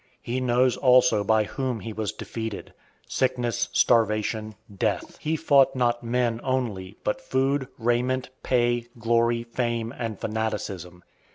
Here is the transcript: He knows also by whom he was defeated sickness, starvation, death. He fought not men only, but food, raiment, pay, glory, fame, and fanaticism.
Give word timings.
He 0.23 0.39
knows 0.41 0.77
also 0.77 1.23
by 1.23 1.43
whom 1.43 1.81
he 1.81 1.93
was 1.93 2.11
defeated 2.11 2.73
sickness, 3.07 3.69
starvation, 3.71 4.55
death. 4.75 5.19
He 5.19 5.35
fought 5.35 5.75
not 5.75 6.01
men 6.03 6.41
only, 6.43 6.97
but 7.03 7.21
food, 7.21 7.67
raiment, 7.77 8.31
pay, 8.41 8.87
glory, 8.99 9.43
fame, 9.43 9.93
and 9.95 10.19
fanaticism. 10.19 11.03